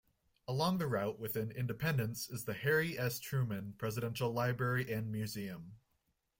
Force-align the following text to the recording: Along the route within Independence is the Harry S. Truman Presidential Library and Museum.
Along 0.47 0.79
the 0.79 0.87
route 0.87 1.19
within 1.19 1.51
Independence 1.51 2.27
is 2.27 2.45
the 2.45 2.55
Harry 2.55 2.97
S. 2.97 3.19
Truman 3.19 3.75
Presidential 3.77 4.31
Library 4.33 4.91
and 4.91 5.11
Museum. 5.11 5.73